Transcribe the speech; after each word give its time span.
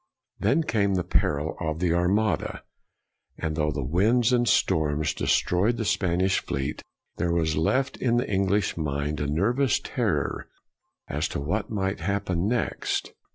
1 0.39 0.49
Then 0.49 0.63
came 0.63 0.95
the 0.95 1.03
peril 1.03 1.55
of 1.59 1.77
the 1.77 1.93
Armada, 1.93 2.63
and 3.37 3.55
though 3.55 3.69
the 3.69 3.83
winds 3.85 4.33
and 4.33 4.47
storms 4.47 5.13
destroyed 5.13 5.77
the 5.77 5.85
Spanish 5.85 6.39
fleet, 6.39 6.81
there 7.17 7.31
was 7.31 7.55
left 7.55 7.97
in* 7.97 8.17
the 8.17 8.27
English 8.27 8.75
mind 8.75 9.19
a 9.19 9.27
nervous 9.27 9.79
terror 9.79 10.49
as 11.07 11.27
to 11.27 11.39
what 11.39 11.69
might 11.69 11.99
happen 11.99 12.47
next. 12.47 13.13